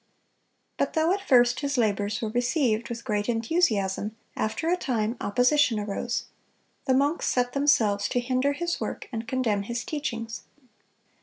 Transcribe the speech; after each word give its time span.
(251) 0.79 0.79
But 0.79 0.93
though 0.95 1.13
at 1.13 1.27
first 1.29 1.59
his 1.59 1.77
labors 1.77 2.23
were 2.23 2.29
received 2.29 2.89
with 2.89 3.05
great 3.05 3.29
enthusiasm, 3.29 4.15
after 4.35 4.67
a 4.67 4.75
time 4.75 5.15
opposition 5.21 5.79
arose. 5.79 6.25
The 6.85 6.95
monks 6.95 7.27
set 7.27 7.53
themselves 7.53 8.09
to 8.09 8.19
hinder 8.19 8.53
his 8.53 8.81
work 8.81 9.07
and 9.11 9.27
condemn 9.27 9.61
his 9.61 9.83
teachings. 9.85 10.41